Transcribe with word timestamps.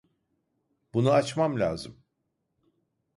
Bunu 0.93 1.11
açmam 1.13 1.57
lazım. 1.59 2.03